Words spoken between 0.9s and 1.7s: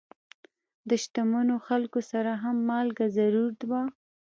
شتمنو